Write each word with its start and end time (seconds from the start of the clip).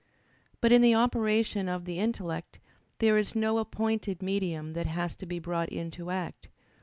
But 0.61 0.71
in 0.71 0.81
the 0.81 0.95
operation 0.95 1.69
of 1.69 1.85
the 1.85 1.99
intellect 1.99 2.57
there 2.97 3.19
is 3.19 3.35
no 3.35 3.59
appointed 3.59 4.23
medium 4.23 4.73
that 4.73 4.87
has 4.87 5.15
to 5.17 5.27
be 5.27 5.37
brought 5.37 5.69
into 5.69 6.09
act. 6.09 6.47